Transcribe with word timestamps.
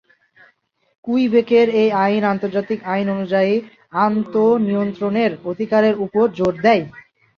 কুইবেকের 1.07 1.67
এই 1.81 1.89
আইন 2.03 2.23
আন্তর্জাতিক 2.33 2.79
আইন 2.93 3.07
অনুযায়ী 3.15 3.53
আত্মনিয়ন্ত্রণের 4.03 5.31
অধিকারের 5.51 5.95
উপর 6.05 6.25
জোর 6.37 6.53
দেয়। 6.65 6.83